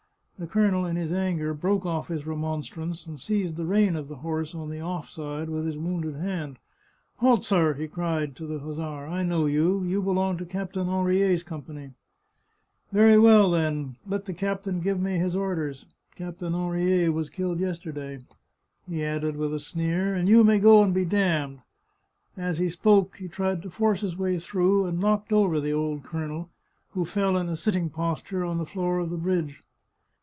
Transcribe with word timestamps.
The 0.39 0.47
colonel 0.47 0.87
in 0.87 0.95
his 0.95 1.13
anger 1.13 1.53
broke 1.53 1.85
off 1.85 2.07
his 2.07 2.25
remonstrance, 2.25 3.05
and 3.05 3.19
seized 3.19 3.57
the 3.57 3.65
rein 3.67 3.95
of 3.95 4.07
the 4.07 4.15
horse 4.25 4.55
on 4.55 4.71
the 4.71 4.79
off 4.79 5.07
side 5.07 5.49
with 5.51 5.67
his 5.67 5.77
wounded 5.77 6.15
hand." 6.15 6.57
Halt, 7.19 7.45
sir!" 7.45 7.73
he 7.75 7.87
cried 7.87 8.35
to 8.37 8.47
the 8.47 8.57
hussar." 8.57 8.81
I 9.05 9.21
know 9.21 9.45
you. 9.45 9.83
You 9.83 10.01
belong 10.01 10.37
to 10.37 10.45
Captain 10.47 10.87
Henriet's 10.87 11.43
company."" 11.43 11.93
Well, 12.91 13.51
then, 13.51 13.97
let 14.07 14.25
the 14.25 14.33
captain 14.33 14.79
give 14.79 14.99
me 14.99 15.19
his 15.19 15.35
orders! 15.35 15.85
Captain 16.15 16.53
Henriet 16.53 17.13
was 17.13 17.29
killed 17.29 17.59
yesterday," 17.59 18.25
he 18.89 19.05
added 19.05 19.35
with 19.35 19.53
a 19.53 19.59
sneer," 19.59 20.15
and 20.15 20.27
71 20.27 20.27
The 20.27 20.31
Chartreuse 20.31 20.31
of 20.31 20.31
Parma 20.31 20.31
you 20.31 20.43
may 20.43 20.59
go 20.59 20.83
and 20.83 20.93
be 20.95 21.05
damned!" 21.15 21.61
As 22.49 22.57
he 22.57 22.67
spoke 22.69 23.17
he 23.17 23.27
tried 23.27 23.61
to 23.61 23.69
force 23.69 24.01
his 24.01 24.17
way 24.17 24.39
through, 24.39 24.87
and 24.87 24.99
knocked 24.99 25.31
over 25.31 25.59
the 25.61 25.73
old 25.73 26.01
colonel, 26.01 26.49
who 26.93 27.05
fell 27.05 27.37
in 27.37 27.47
a 27.47 27.55
sitting 27.55 27.91
posture 27.91 28.43
on 28.43 28.57
the 28.57 28.65
floor 28.65 28.97
of 28.97 29.11
the 29.11 29.17
bridge. 29.17 29.63